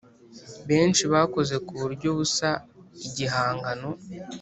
[0.69, 2.49] benshi bakoze ku buryo busa
[3.07, 3.89] igihangano